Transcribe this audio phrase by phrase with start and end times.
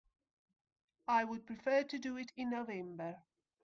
[1.07, 3.21] I would prefer to do it in November.